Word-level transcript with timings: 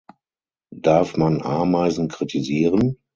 Darf 0.75 1.15
man 1.15 1.43
Ameisen 1.43 2.07
kritisieren? 2.07 2.97